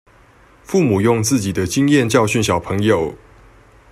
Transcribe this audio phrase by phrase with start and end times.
[0.63, 3.13] 父母用自己的經驗教訓小朋友